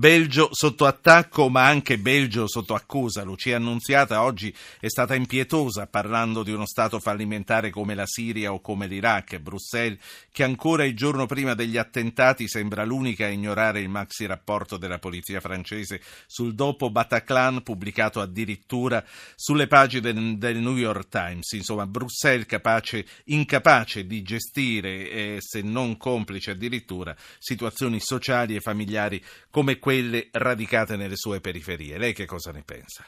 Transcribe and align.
Belgio 0.00 0.48
sotto 0.52 0.86
attacco 0.86 1.50
ma 1.50 1.66
anche 1.66 1.98
Belgio 1.98 2.48
sotto 2.48 2.72
accusa. 2.72 3.22
Lucia 3.22 3.56
Annunziata 3.56 4.22
oggi 4.22 4.50
è 4.80 4.88
stata 4.88 5.14
impietosa 5.14 5.88
parlando 5.88 6.42
di 6.42 6.52
uno 6.52 6.64
Stato 6.64 6.98
fallimentare 6.98 7.68
come 7.68 7.94
la 7.94 8.06
Siria 8.06 8.50
o 8.50 8.62
come 8.62 8.86
l'Iraq. 8.86 9.36
Bruxelles, 9.40 9.98
che 10.32 10.42
ancora 10.42 10.86
il 10.86 10.96
giorno 10.96 11.26
prima 11.26 11.52
degli 11.52 11.76
attentati 11.76 12.48
sembra 12.48 12.86
l'unica 12.86 13.26
a 13.26 13.28
ignorare 13.28 13.80
il 13.80 13.90
maxi 13.90 14.24
rapporto 14.24 14.78
della 14.78 14.98
polizia 14.98 15.38
francese 15.38 16.00
sul 16.26 16.54
dopo 16.54 16.88
Bataclan 16.88 17.62
pubblicato 17.62 18.22
addirittura 18.22 19.04
sulle 19.34 19.66
pagine 19.66 20.38
del, 20.38 20.56
New 20.56 20.78
York 20.78 21.10
Times. 21.10 21.52
Insomma, 21.52 21.86
Bruxelles 21.86 22.46
capace, 22.46 23.04
incapace 23.24 24.06
di 24.06 24.22
gestire, 24.22 25.10
eh, 25.10 25.36
se 25.40 25.60
non 25.60 25.98
complice 25.98 26.52
addirittura, 26.52 27.14
situazioni 27.38 28.00
sociali 28.00 28.56
e 28.56 28.60
familiari 28.60 29.22
come 29.50 29.78
quelle 29.78 29.88
quelle 29.90 30.28
radicate 30.30 30.94
nelle 30.94 31.16
sue 31.16 31.40
periferie. 31.40 31.98
Lei 31.98 32.12
che 32.12 32.24
cosa 32.24 32.52
ne 32.52 32.62
pensa? 32.64 33.04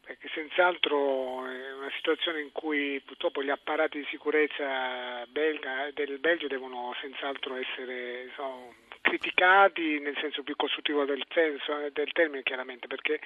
Perché 0.00 0.26
senz'altro 0.32 1.44
è 1.46 1.73
una 1.84 1.92
situazione 1.96 2.40
in 2.40 2.50
cui 2.52 3.00
purtroppo 3.04 3.42
gli 3.42 3.50
apparati 3.50 3.98
di 3.98 4.06
sicurezza 4.08 5.26
belga, 5.28 5.90
del 5.92 6.18
Belgio 6.18 6.46
devono 6.46 6.94
senz'altro 7.00 7.56
essere 7.56 8.30
so, 8.34 8.74
criticati 9.02 10.00
nel 10.00 10.16
senso 10.18 10.42
più 10.42 10.56
costruttivo 10.56 11.04
del, 11.04 11.22
senso, 11.32 11.90
del 11.92 12.10
termine 12.12 12.42
chiaramente 12.42 12.86
perché 12.86 13.20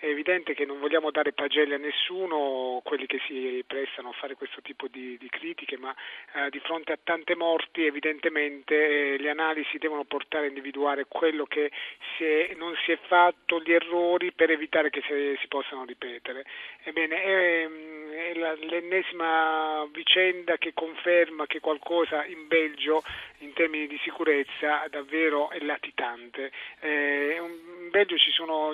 è 0.00 0.06
evidente 0.06 0.54
che 0.54 0.64
non 0.64 0.78
vogliamo 0.78 1.10
dare 1.10 1.32
pagelle 1.32 1.74
a 1.74 1.78
nessuno, 1.78 2.80
quelli 2.84 3.06
che 3.06 3.20
si 3.26 3.62
prestano 3.66 4.10
a 4.10 4.12
fare 4.12 4.36
questo 4.36 4.62
tipo 4.62 4.86
di, 4.86 5.18
di 5.18 5.28
critiche, 5.28 5.76
ma 5.76 5.92
eh, 6.34 6.50
di 6.50 6.60
fronte 6.60 6.92
a 6.92 6.98
tante 7.02 7.34
morti 7.34 7.84
evidentemente 7.84 9.14
eh, 9.14 9.18
le 9.18 9.30
analisi 9.30 9.76
devono 9.78 10.04
portare 10.04 10.44
a 10.46 10.48
individuare 10.48 11.06
quello 11.08 11.46
che 11.46 11.72
si 12.16 12.24
è, 12.24 12.54
non 12.56 12.74
si 12.84 12.92
è 12.92 12.98
fatto, 13.08 13.60
gli 13.60 13.72
errori 13.72 14.30
per 14.30 14.50
evitare 14.50 14.88
che 14.90 15.02
si, 15.02 15.36
si 15.40 15.48
possano 15.48 15.84
ripetere. 15.84 16.44
Ebbene, 16.84 17.22
è, 17.22 17.68
è 18.10 18.34
l'ennesima 18.34 19.86
vicenda 19.92 20.56
che 20.56 20.72
conferma 20.74 21.46
che 21.46 21.60
qualcosa 21.60 22.24
in 22.24 22.46
Belgio 22.46 23.02
in 23.38 23.52
termini 23.52 23.86
di 23.86 23.98
sicurezza 24.02 24.84
davvero 24.90 25.50
è 25.50 25.58
latitante. 25.60 26.50
Eh, 26.80 27.36
in 27.38 27.90
Belgio 27.90 28.16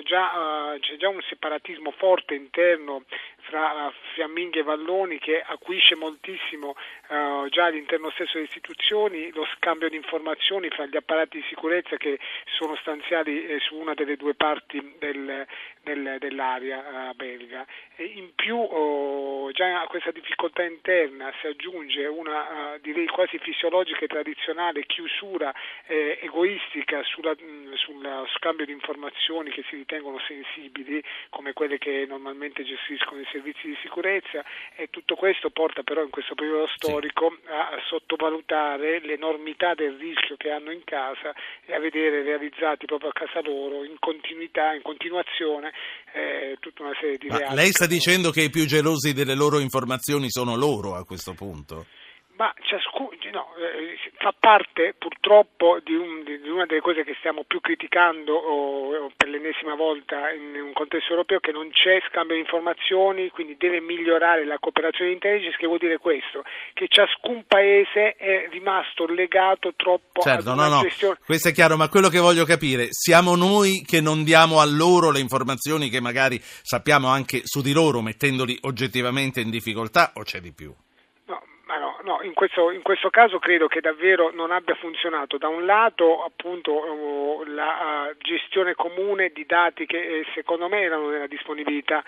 già, 0.03 0.73
uh, 0.73 0.79
c'è 0.79 0.97
già 0.97 1.09
un 1.09 1.21
separatismo 1.21 1.91
forte 1.91 2.35
interno 2.35 3.03
fra 3.37 3.91
fiamminghe 4.13 4.59
e 4.59 4.63
valloni 4.63 5.19
che 5.19 5.41
acuisce 5.41 5.95
moltissimo 5.95 6.75
uh, 7.09 7.47
già 7.49 7.65
all'interno 7.65 8.09
stesso 8.11 8.33
delle 8.33 8.45
istituzioni 8.45 9.31
lo 9.31 9.45
scambio 9.55 9.89
di 9.89 9.95
informazioni 9.95 10.69
fra 10.69 10.85
gli 10.85 10.95
apparati 10.95 11.37
di 11.37 11.45
sicurezza 11.47 11.97
che 11.97 12.19
sono 12.57 12.75
stanziali 12.77 13.45
eh, 13.45 13.59
su 13.59 13.75
una 13.75 13.93
delle 13.93 14.15
due 14.15 14.33
parti 14.33 14.95
del, 14.99 15.45
del, 15.81 16.17
dell'area 16.19 17.09
uh, 17.09 17.15
belga. 17.15 17.65
E 17.95 18.03
in 18.03 18.33
più 18.35 18.57
oh, 18.57 19.14
già 19.51 19.81
a 19.81 19.87
questa 19.87 20.11
difficoltà 20.11 20.63
interna 20.63 21.31
si 21.39 21.47
aggiunge 21.47 22.05
una 22.07 22.73
uh, 22.75 22.79
direi 22.81 23.07
quasi 23.07 23.37
fisiologica 23.39 23.99
e 23.99 24.07
tradizionale 24.07 24.85
chiusura 24.85 25.53
eh, 25.87 26.19
egoistica 26.21 27.01
sulla, 27.03 27.31
mh, 27.31 27.73
sullo 27.75 28.27
scambio 28.35 28.65
di 28.65 28.71
informazioni 28.71 29.51
che 29.51 29.63
si 29.69 29.75
ritengono 29.75 30.19
sensibili 30.27 31.01
come 31.29 31.53
quelle 31.53 31.77
che 31.77 32.05
normalmente 32.07 32.63
gestiscono 32.63 33.21
i 33.21 33.27
servizi 33.31 33.67
di 33.67 33.77
sicurezza 33.81 34.43
e 34.75 34.89
tutto 34.89 35.15
questo 35.15 35.49
porta 35.49 35.83
però 35.83 36.03
in 36.03 36.09
questo 36.09 36.35
periodo 36.35 36.67
storico 36.75 37.37
sì. 37.41 37.51
a 37.51 37.79
sottovalutare 37.87 38.99
l'enormità 38.99 39.73
del 39.73 39.95
rischio 39.97 40.35
che 40.37 40.51
hanno 40.51 40.71
in 40.71 40.83
casa 40.83 41.33
e 41.65 41.73
a 41.73 41.79
vedere 41.79 42.23
realizzati 42.23 42.85
proprio 42.85 43.09
a 43.09 43.13
casa 43.13 43.41
loro 43.41 43.83
in 43.83 43.97
continuità, 43.99 44.73
in 44.73 44.81
continuazione 44.81 45.71
eh, 46.13 46.57
tutta 46.59 46.83
una 46.83 46.95
serie 46.99 47.17
di 47.17 47.27
Ma 47.27 47.37
reati. 47.37 47.55
Lei 47.55 47.71
sta 47.71 47.85
dicendo 47.85 48.31
che 48.31 48.41
i 48.43 48.49
più 48.49 48.65
gelosi 48.65 49.04
delle 49.13 49.35
loro 49.35 49.59
informazioni 49.59 50.29
sono 50.29 50.55
loro 50.55 50.95
a 50.95 51.05
questo 51.05 51.33
punto? 51.33 51.85
Ma 52.37 52.53
ciascuno 52.61 53.15
no, 53.31 53.55
eh, 53.55 53.97
fa 54.17 54.33
parte 54.37 54.93
purtroppo 54.97 55.79
di, 55.83 55.95
un, 55.95 56.23
di, 56.23 56.49
una 56.49 56.65
delle 56.65 56.81
cose 56.81 57.03
che 57.03 57.15
stiamo 57.19 57.43
più 57.43 57.61
criticando 57.61 58.33
o, 58.33 58.95
o 58.95 59.11
per 59.15 59.29
l'ennesima 59.29 59.75
volta 59.75 60.31
in 60.31 60.59
un 60.59 60.73
contesto 60.73 61.11
europeo 61.11 61.39
che 61.39 61.51
non 61.51 61.69
c'è 61.71 62.01
scambio 62.09 62.35
di 62.35 62.41
informazioni, 62.41 63.29
quindi 63.29 63.55
deve 63.57 63.79
migliorare 63.79 64.45
la 64.45 64.57
cooperazione 64.59 65.09
di 65.09 65.15
intelligence, 65.15 65.57
che 65.57 65.65
vuol 65.65 65.79
dire 65.79 65.97
questo, 65.97 66.43
che 66.73 66.87
ciascun 66.89 67.45
paese 67.47 68.15
è 68.15 68.47
rimasto 68.51 69.05
legato 69.05 69.73
troppo 69.75 70.21
certo, 70.21 70.49
ad 70.49 70.57
una 70.57 70.67
no, 70.67 70.81
gestione. 70.81 71.15
No, 71.19 71.25
questo 71.25 71.49
è 71.49 71.53
chiaro, 71.53 71.77
ma 71.77 71.89
quello 71.89 72.09
che 72.09 72.19
voglio 72.19 72.45
capire, 72.45 72.87
siamo 72.89 73.35
noi 73.35 73.81
che 73.85 74.01
non 74.01 74.23
diamo 74.23 74.59
a 74.59 74.65
loro 74.65 75.11
le 75.11 75.19
informazioni 75.19 75.89
che 75.89 76.01
magari 76.01 76.39
sappiamo 76.41 77.07
anche 77.07 77.41
su 77.43 77.61
di 77.61 77.71
loro, 77.71 78.01
mettendoli 78.01 78.57
oggettivamente 78.61 79.39
in 79.39 79.49
difficoltà 79.49 80.11
o 80.15 80.23
c'è 80.23 80.39
di 80.39 80.53
più? 80.53 80.73
No, 82.05 82.21
in 82.21 82.33
questo, 82.33 82.71
in 82.71 82.81
questo, 82.81 83.09
caso 83.09 83.39
credo 83.39 83.67
che 83.67 83.81
davvero 83.81 84.31
non 84.31 84.51
abbia 84.51 84.75
funzionato. 84.75 85.37
Da 85.37 85.47
un 85.47 85.65
lato 85.65 86.23
appunto 86.23 86.71
oh, 86.71 87.43
la 87.45 88.09
uh, 88.11 88.17
gestione 88.19 88.75
comune 88.75 89.31
di 89.33 89.45
dati 89.45 89.85
che 89.85 89.97
eh, 89.97 90.25
secondo 90.33 90.69
me 90.69 90.81
erano 90.81 91.09
nella 91.09 91.27
disponibilità 91.27 92.03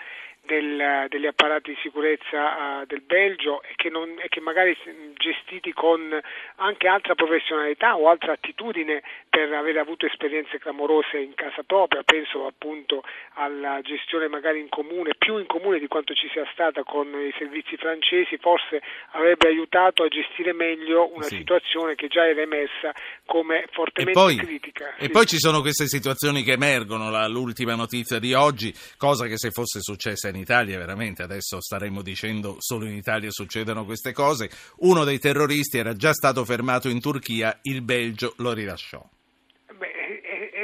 del, 0.48 1.06
degli 1.08 1.26
apparati 1.26 1.72
di 1.72 1.78
sicurezza 1.82 2.80
uh, 2.80 2.86
del 2.86 3.02
Belgio 3.02 3.62
e 3.62 3.74
che, 3.76 3.90
non, 3.90 4.16
e 4.18 4.28
che, 4.28 4.40
magari 4.40 4.74
gestiti 5.18 5.74
con 5.74 6.18
anche 6.56 6.88
altra 6.88 7.14
professionalità 7.14 7.96
o 7.96 8.08
altra 8.08 8.32
attitudine 8.32 9.02
per 9.28 9.52
aver 9.52 9.76
avuto 9.76 10.06
esperienze 10.06 10.58
clamorose 10.58 11.18
in 11.18 11.34
casa 11.34 11.62
propria, 11.64 12.02
penso 12.02 12.46
appunto 12.46 13.04
alla 13.34 13.80
gestione 13.82 14.26
magari 14.28 14.60
in 14.60 14.70
comune, 14.70 15.14
più 15.18 15.36
in 15.36 15.46
comune 15.46 15.78
di 15.78 15.86
quanto 15.86 16.14
ci 16.14 16.28
sia 16.32 16.48
stata 16.52 16.82
con 16.82 17.06
i 17.08 17.34
servizi 17.36 17.76
francesi, 17.76 18.38
forse 18.38 18.80
avrebbe 19.12 19.48
aiutato 19.48 20.02
a 20.02 20.08
gestire 20.08 20.54
meglio 20.54 21.12
una 21.12 21.24
sì. 21.24 21.36
situazione 21.36 21.94
che 21.94 22.08
già 22.08 22.26
era 22.26 22.40
emessa 22.40 22.94
come 23.26 23.66
fortemente 23.70 24.18
e 24.18 24.22
poi, 24.22 24.36
critica. 24.36 24.94
E 24.96 25.04
sì. 25.04 25.10
poi 25.10 25.26
ci 25.26 25.38
sono 25.38 25.60
queste 25.60 25.86
situazioni 25.86 26.42
che 26.42 26.52
emergono, 26.52 27.10
la, 27.10 27.28
l'ultima 27.28 27.74
notizia 27.74 28.18
di 28.18 28.32
oggi, 28.32 28.72
cosa 28.96 29.26
che 29.26 29.36
se 29.36 29.50
fosse 29.50 29.80
successa 29.80 30.28
in 30.28 30.36
Italia 30.38 30.78
veramente. 30.78 31.22
Adesso 31.22 31.60
staremmo 31.60 32.02
dicendo 32.02 32.56
solo 32.58 32.86
in 32.86 32.94
Italia 32.94 33.30
succedono 33.30 33.84
queste 33.84 34.12
cose, 34.12 34.50
uno 34.78 35.04
dei 35.04 35.18
terroristi 35.18 35.78
era 35.78 35.94
già 35.94 36.12
stato 36.12 36.44
fermato 36.44 36.88
in 36.88 37.00
Turchia, 37.00 37.58
il 37.62 37.82
Belgio 37.82 38.34
lo 38.38 38.52
rilasciò. 38.52 39.06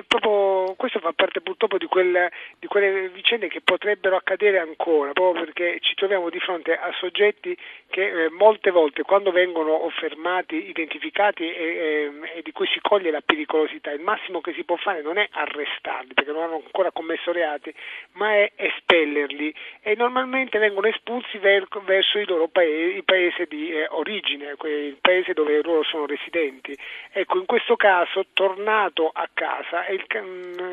Proprio, 0.06 0.53
questo 0.84 1.00
fa 1.00 1.14
parte 1.14 1.40
purtroppo 1.40 1.78
di, 1.78 1.86
quel, 1.86 2.30
di, 2.58 2.66
quelle 2.66 3.08
vicende 3.08 3.48
che 3.48 3.62
potrebbero 3.62 4.16
accadere 4.16 4.58
ancora, 4.58 5.12
proprio 5.12 5.44
perché 5.44 5.78
ci 5.80 5.94
troviamo 5.94 6.28
di 6.28 6.38
fronte 6.40 6.76
a 6.76 6.92
soggetti 6.98 7.56
che 7.88 8.24
eh, 8.24 8.28
molte 8.28 8.70
volte 8.70 9.02
quando 9.02 9.30
vengono 9.30 9.88
fermati, 9.96 10.68
identificati 10.68 11.44
e, 11.44 11.62
e, 11.62 12.12
e, 12.36 12.42
di 12.42 12.52
cui 12.52 12.66
si 12.66 12.80
coglie 12.82 13.10
la 13.10 13.22
pericolosità, 13.22 13.92
il 13.92 14.02
massimo 14.02 14.42
che 14.42 14.52
si 14.52 14.64
può 14.64 14.76
fare 14.76 15.00
non 15.00 15.16
è 15.16 15.26
arrestarli 15.30 16.12
perché 16.12 16.32
non 16.32 16.42
hanno 16.42 16.60
ancora 16.62 16.90
commesso 16.90 17.32
reati, 17.32 17.72
ma 18.12 18.34
è 18.34 18.52
espellerli 18.54 19.54
e 19.80 19.94
normalmente 19.94 20.58
vengono 20.58 20.88
espulsi 20.88 21.38
ver, 21.38 21.66
verso 21.86 22.18
il 22.18 22.28
loro 22.28 22.48
paese, 22.48 22.96
il 22.96 23.04
paese 23.04 23.46
di 23.46 23.70
eh, 23.70 23.86
origine, 23.88 24.54
il 24.64 24.98
paese 25.00 25.32
dove 25.32 25.62
loro 25.62 25.82
sono 25.82 26.04
residenti. 26.04 26.76
Ecco, 27.10 27.38
in 27.38 27.46
questo 27.46 27.76
caso, 27.76 28.26
tornato 28.34 29.08
a 29.08 29.26
casa, 29.32 29.86
il 29.86 30.06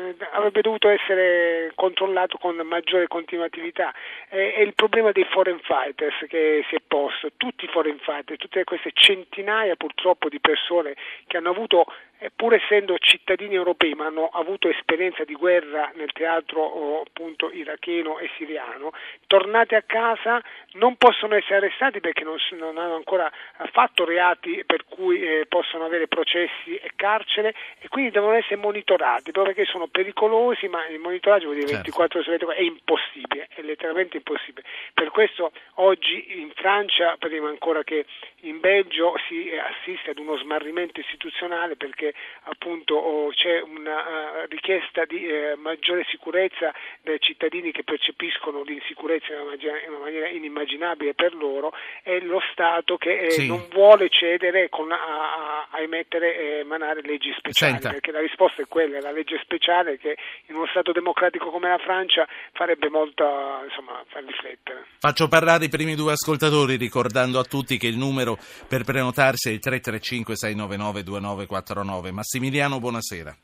Mm, 0.02 0.10
avrebbe 0.32 0.62
dovuto 0.62 0.88
essere 0.88 1.70
controllato 1.76 2.36
con 2.38 2.56
maggiore 2.56 3.06
continuatività. 3.06 3.94
È, 4.28 4.36
il 4.36 4.74
problema 4.74 5.12
dei 5.12 5.24
foreign 5.30 5.58
fighters 5.58 6.26
che 6.28 6.64
si 6.68 6.74
è 6.74 6.80
posto, 6.84 7.30
tutti 7.36 7.64
i 7.64 7.68
foreign 7.68 7.98
fighters, 7.98 8.40
tutte 8.40 8.64
queste 8.64 8.90
centinaia 8.94 9.76
purtroppo 9.76 10.28
di 10.28 10.40
persone 10.40 10.94
che 11.26 11.36
hanno 11.36 11.50
avuto 11.50 11.86
pur 12.34 12.54
essendo 12.54 12.96
cittadini 12.98 13.54
europei 13.54 13.94
ma 13.94 14.06
hanno 14.06 14.28
avuto 14.28 14.68
esperienza 14.68 15.24
di 15.24 15.34
guerra 15.34 15.90
nel 15.94 16.12
teatro 16.12 16.62
oh, 16.62 17.02
appunto 17.02 17.50
iracheno 17.50 18.18
e 18.18 18.30
siriano, 18.36 18.92
tornati 19.26 19.74
a 19.74 19.82
casa 19.82 20.42
non 20.72 20.96
possono 20.96 21.34
essere 21.34 21.56
arrestati 21.56 22.00
perché 22.00 22.24
non, 22.24 22.36
non 22.58 22.78
hanno 22.78 22.94
ancora 22.94 23.30
fatto 23.72 24.04
reati 24.04 24.62
per 24.64 24.84
cui 24.84 25.20
eh, 25.22 25.46
possono 25.48 25.84
avere 25.84 26.08
processi 26.08 26.76
e 26.76 26.90
carcere 26.96 27.54
e 27.80 27.88
quindi 27.88 28.10
devono 28.10 28.34
essere 28.34 28.56
monitorati 28.56 29.30
proprio 29.32 29.54
perché 29.54 29.70
sono 29.70 29.86
pericolosi 29.86 30.68
ma 30.68 30.86
il 30.86 30.98
monitoraggio 30.98 31.46
vuol 31.46 31.56
dire 31.56 31.68
certo. 31.68 31.82
24 31.82 32.18
ore 32.18 32.24
su 32.24 32.30
24 32.30 32.56
è 32.56 32.62
impossibile, 32.62 33.48
è 33.54 33.62
letteralmente 33.62 34.16
impossibile. 34.16 34.66
Per 34.94 35.10
questo 35.10 35.52
oggi 35.74 36.40
in 36.40 36.50
Francia, 36.54 37.16
prima 37.18 37.48
ancora 37.48 37.82
che 37.82 38.04
in 38.42 38.60
Belgio, 38.60 39.14
si 39.28 39.50
assiste 39.50 40.10
ad 40.10 40.18
uno 40.18 40.36
smarrimento 40.36 41.00
istituzionale 41.00 41.76
perché 41.76 42.11
appunto 42.44 43.30
c'è 43.34 43.60
una 43.60 44.42
uh, 44.42 44.46
richiesta 44.48 45.04
di 45.04 45.24
uh, 45.24 45.58
maggiore 45.60 46.04
sicurezza 46.10 46.72
dai 47.02 47.18
cittadini 47.20 47.72
che 47.72 47.84
percepiscono 47.84 48.62
l'insicurezza 48.62 49.32
in 49.32 49.40
una, 49.40 49.50
maniera, 49.50 49.80
in 49.80 49.88
una 49.90 49.98
maniera 49.98 50.28
inimmaginabile 50.28 51.14
per 51.14 51.34
loro 51.34 51.72
è 52.02 52.18
lo 52.20 52.40
Stato 52.52 52.96
che 52.96 53.18
eh, 53.18 53.30
sì. 53.30 53.46
non 53.46 53.66
vuole 53.70 54.08
cedere 54.08 54.68
con, 54.68 54.90
a, 54.90 54.96
a, 54.96 55.68
a, 55.70 55.80
emettere 55.80 56.36
e 56.36 56.58
emanare 56.58 57.00
leggi 57.02 57.32
speciali, 57.36 57.72
Senta. 57.72 57.90
perché 57.90 58.10
la 58.10 58.20
risposta 58.20 58.62
è 58.62 58.66
quella, 58.66 59.00
la 59.00 59.12
legge 59.12 59.38
speciale 59.42 59.98
che 59.98 60.16
in 60.46 60.56
uno 60.56 60.66
Stato 60.66 60.92
democratico 60.92 61.50
come 61.50 61.68
la 61.68 61.78
Francia 61.78 62.26
farebbe 62.52 62.88
molto, 62.88 63.24
insomma, 63.64 64.02
far 64.08 64.24
riflettere. 64.24 64.86
Faccio 64.98 65.28
parlare 65.28 65.66
i 65.66 65.68
primi 65.68 65.94
due 65.94 66.12
ascoltatori 66.12 66.76
ricordando 66.76 67.38
a 67.38 67.44
tutti 67.44 67.78
che 67.78 67.86
il 67.86 67.96
numero 67.96 68.36
per 68.68 68.84
prenotarsi 68.84 69.48
è 69.48 69.52
il 69.52 69.60
335 69.60 70.36
699 70.36 71.02
2949. 71.02 72.01
Massimiliano, 72.10 72.80
buonasera. 72.80 73.36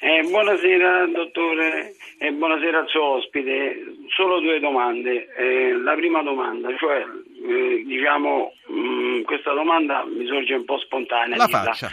Eh, 0.00 0.20
buonasera 0.20 1.06
dottore 1.06 1.94
e 2.18 2.30
buonasera 2.32 2.80
al 2.80 2.88
suo 2.88 3.16
ospite. 3.16 3.94
Solo 4.14 4.38
due 4.40 4.60
domande. 4.60 5.28
Eh, 5.34 5.72
la 5.72 5.94
prima 5.94 6.22
domanda, 6.22 6.68
cioè 6.76 6.98
eh, 6.98 7.82
diciamo 7.86 8.52
mh, 8.66 8.74
mm, 8.74 9.22
questa 9.22 9.54
domanda 9.54 10.04
mi 10.04 10.26
sorge 10.26 10.54
un 10.54 10.64
po' 10.66 10.78
spontanea. 10.78 11.36
La 11.36 11.48
faccia. 11.48 11.90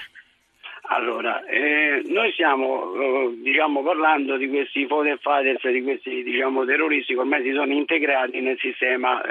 Allora, 0.89 1.45
eh, 1.45 2.01
noi 2.07 2.33
stiamo 2.33 2.93
eh, 2.95 3.33
diciamo, 3.41 3.81
parlando 3.81 4.35
di 4.35 4.49
questi 4.49 4.85
Foden 4.87 5.17
Fighters, 5.19 5.65
di 5.71 5.81
questi 5.81 6.21
diciamo, 6.21 6.65
terroristi 6.65 7.13
che 7.13 7.19
ormai 7.19 7.43
si 7.43 7.53
sono 7.53 7.71
integrati 7.71 8.41
nel 8.41 8.57
sistema 8.59 9.21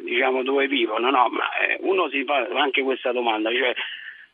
diciamo, 0.00 0.44
dove 0.44 0.68
vivono, 0.68 1.10
no? 1.10 1.28
ma 1.30 1.48
uno 1.80 2.08
si 2.08 2.22
fa 2.22 2.46
anche 2.54 2.82
questa 2.82 3.10
domanda, 3.10 3.50
cioè 3.50 3.74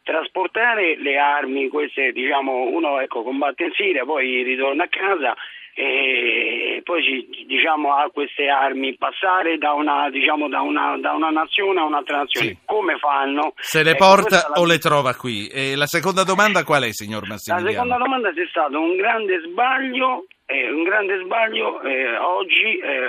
trasportare 0.03 0.97
le 0.97 1.19
armi, 1.19 1.69
queste, 1.69 2.13
diciamo, 2.13 2.69
uno 2.69 3.01
ecco, 3.01 3.23
combatte 3.23 3.65
in 3.65 3.73
Siria, 3.73 4.05
poi 4.05 4.43
ritorna 4.43 4.85
a 4.85 4.89
casa 4.89 5.35
e 5.75 6.83
poi 6.85 7.27
diciamo, 7.47 7.95
ha 7.95 8.11
queste 8.13 8.49
armi 8.49 8.95
passare 8.97 9.57
da 9.57 9.73
una, 9.73 10.11
diciamo, 10.11 10.49
da 10.49 10.61
una, 10.61 10.99
da 10.99 11.13
una 11.13 11.31
nazione 11.31 11.81
a 11.81 11.85
un'altra 11.85 12.19
nazione. 12.19 12.47
Sì. 12.49 12.59
Come 12.67 12.99
fanno? 12.99 13.55
Se 13.57 13.83
le 13.83 13.93
ecco, 13.93 14.05
porta 14.05 14.51
o 14.55 14.67
le 14.67 14.79
trova 14.79 15.15
qui? 15.15 15.49
E 15.49 15.75
la 15.75 15.87
seconda 15.87 16.25
domanda 16.25 16.63
qual 16.65 16.83
è, 16.83 16.93
signor 16.93 17.27
Massimiliano? 17.27 17.65
La 17.65 17.73
seconda 17.73 17.97
domanda 17.97 18.29
è 18.29 18.47
stato 18.51 18.79
un 18.79 18.97
grande 18.97 19.41
sbaglio 19.47 20.27
è 20.45 20.69
un 20.69 20.83
grande 20.83 21.19
sbaglio 21.25 21.81
eh, 21.81 22.17
oggi 22.19 22.77
eh, 22.77 23.05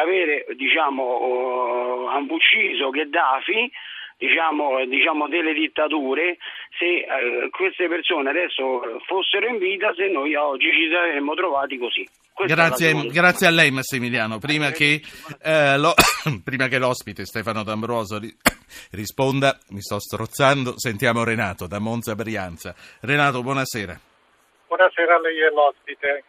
avere 0.00 0.46
diciamo, 0.56 1.02
oh, 1.02 2.08
hanno 2.08 2.32
ucciso 2.32 2.90
Gheddafi 2.90 3.70
diciamo, 4.20 4.84
diciamo, 4.84 5.28
delle 5.28 5.54
dittature, 5.54 6.36
se 6.78 6.84
eh, 6.84 7.48
queste 7.50 7.88
persone 7.88 8.28
adesso 8.28 9.00
fossero 9.06 9.46
in 9.46 9.56
vita, 9.56 9.94
se 9.94 10.08
noi 10.08 10.34
oggi 10.34 10.70
ci 10.70 10.90
saremmo 10.92 11.32
trovati 11.32 11.78
così. 11.78 12.06
Grazie, 12.44 12.92
grazie, 13.06 13.46
a 13.46 13.50
lei 13.50 13.70
Massimiliano. 13.70 14.38
Prima 14.38 14.70
che, 14.70 15.00
eh, 15.42 15.78
lo, 15.78 15.94
prima 16.44 16.68
che 16.68 16.78
l'ospite 16.78 17.24
Stefano 17.24 17.64
D'Ambroso 17.64 18.18
ri, 18.18 18.28
risponda, 18.92 19.58
mi 19.70 19.80
sto 19.80 19.98
strozzando, 19.98 20.78
sentiamo 20.78 21.24
Renato 21.24 21.66
da 21.66 21.78
Monza 21.78 22.14
Brianza. 22.14 22.74
Renato, 23.00 23.42
buonasera. 23.42 23.98
Buonasera 24.68 25.14
a 25.16 25.20
lei 25.20 25.40
e 25.40 25.50
l'ospite. 25.50 26.24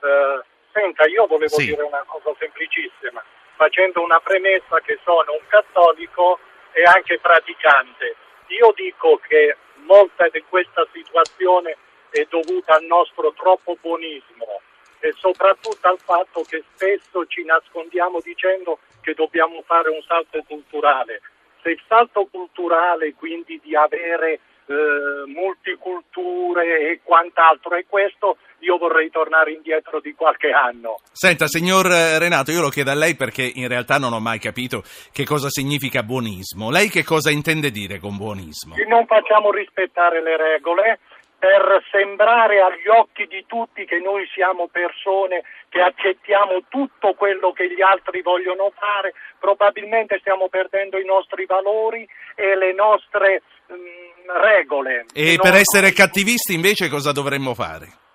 Uh, 0.00 0.42
senta, 0.72 1.06
io 1.06 1.26
volevo 1.26 1.54
sì. 1.54 1.66
dire 1.66 1.82
una 1.82 2.02
cosa 2.06 2.34
semplicissima, 2.38 3.22
facendo 3.54 4.02
una 4.02 4.18
premessa 4.20 4.80
che 4.84 4.98
sono 5.04 5.32
un 5.32 5.46
cattolico 5.48 6.38
e 6.76 6.82
anche 6.82 7.18
praticante. 7.18 8.16
Io 8.48 8.70
dico 8.76 9.16
che 9.26 9.56
molta 9.86 10.28
di 10.28 10.44
questa 10.46 10.86
situazione 10.92 11.74
è 12.10 12.26
dovuta 12.28 12.74
al 12.74 12.84
nostro 12.84 13.32
troppo 13.32 13.78
buonismo 13.80 14.60
e 15.00 15.12
soprattutto 15.12 15.88
al 15.88 15.98
fatto 15.98 16.42
che 16.42 16.62
spesso 16.74 17.24
ci 17.26 17.44
nascondiamo 17.44 18.20
dicendo 18.20 18.80
che 19.00 19.14
dobbiamo 19.14 19.62
fare 19.64 19.88
un 19.88 20.02
salto 20.02 20.42
culturale. 20.46 21.22
Se 21.62 21.70
il 21.70 21.82
salto 21.88 22.26
culturale 22.26 23.14
quindi 23.14 23.58
di 23.62 23.74
avere 23.74 24.40
eh, 24.66 25.22
multiculture 25.26 26.90
e 26.90 27.00
quant'altro 27.02 27.74
è 27.74 27.86
questo, 27.88 28.36
io 28.66 28.76
vorrei 28.78 29.10
tornare 29.10 29.52
indietro 29.52 30.00
di 30.00 30.12
qualche 30.14 30.50
anno. 30.50 30.96
Senta, 31.12 31.46
signor 31.46 31.86
eh, 31.86 32.18
Renato, 32.18 32.50
io 32.50 32.60
lo 32.60 32.68
chiedo 32.68 32.90
a 32.90 32.94
lei 32.94 33.14
perché 33.14 33.48
in 33.54 33.68
realtà 33.68 33.98
non 33.98 34.12
ho 34.12 34.20
mai 34.20 34.38
capito 34.38 34.82
che 35.12 35.24
cosa 35.24 35.48
significa 35.48 36.02
buonismo. 36.02 36.70
Lei 36.70 36.88
che 36.88 37.04
cosa 37.04 37.30
intende 37.30 37.70
dire 37.70 37.98
con 37.98 38.16
buonismo? 38.16 38.74
Non 38.88 39.06
facciamo 39.06 39.50
rispettare 39.52 40.20
le 40.20 40.36
regole 40.36 40.98
per 41.38 41.84
sembrare 41.92 42.60
agli 42.60 42.88
occhi 42.88 43.26
di 43.26 43.44
tutti 43.46 43.84
che 43.84 43.98
noi 43.98 44.26
siamo 44.34 44.68
persone 44.68 45.42
che 45.68 45.80
accettiamo 45.80 46.64
tutto 46.68 47.14
quello 47.14 47.52
che 47.52 47.72
gli 47.72 47.82
altri 47.82 48.22
vogliono 48.22 48.72
fare, 48.74 49.12
probabilmente 49.38 50.18
stiamo 50.18 50.48
perdendo 50.48 50.98
i 50.98 51.04
nostri 51.04 51.44
valori 51.44 52.08
e 52.34 52.56
le 52.56 52.72
nostre 52.72 53.42
mh, 53.68 53.74
mm, 53.74 54.42
regole. 54.42 55.04
E 55.12 55.36
per 55.40 55.54
essere 55.54 55.92
cattivisti 55.92 56.54
invece 56.54 56.88
cosa 56.88 57.12
dovremmo 57.12 57.54
fare? 57.54 58.05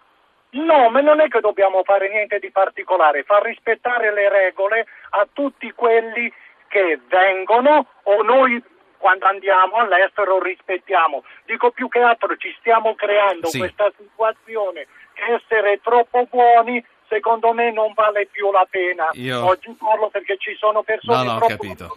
No, 0.51 0.89
ma 0.89 0.99
non 1.01 1.21
è 1.21 1.27
che 1.27 1.39
dobbiamo 1.39 1.83
fare 1.83 2.09
niente 2.09 2.39
di 2.39 2.51
particolare, 2.51 3.23
far 3.23 3.43
rispettare 3.43 4.13
le 4.13 4.29
regole 4.29 4.85
a 5.11 5.27
tutti 5.31 5.71
quelli 5.71 6.31
che 6.67 6.99
vengono 7.07 7.87
o 8.03 8.21
noi 8.23 8.61
quando 8.97 9.25
andiamo 9.25 9.75
all'estero 9.75 10.41
rispettiamo. 10.41 11.23
Dico 11.45 11.71
più 11.71 11.87
che 11.87 11.99
altro 11.99 12.35
ci 12.37 12.53
stiamo 12.59 12.95
creando 12.95 13.47
sì. 13.47 13.59
questa 13.59 13.91
situazione 13.97 14.87
che 15.13 15.33
essere 15.33 15.79
troppo 15.81 16.27
buoni 16.29 16.83
secondo 17.11 17.51
me 17.51 17.73
non 17.73 17.91
vale 17.93 18.29
più 18.31 18.49
la 18.51 18.65
pena. 18.69 19.09
Io... 19.13 19.43
Oggi 19.45 19.75
parlo 19.77 20.09
perché 20.09 20.37
ci 20.37 20.55
sono 20.57 20.81
persone 20.81 21.25
no, 21.25 21.31
no, 21.33 21.35
ho 21.35 21.47
capito. 21.47 21.93